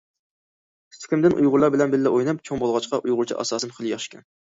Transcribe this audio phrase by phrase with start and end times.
[0.93, 4.23] كىچىكىمدىن ئۇيغۇرلار بىلەن بىللە ئويناپ چوڭ بولغاچقا، ئۇيغۇرچە ئاساسىم خېلى ياخشى.